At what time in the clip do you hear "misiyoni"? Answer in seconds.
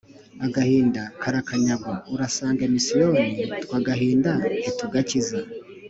2.73-3.25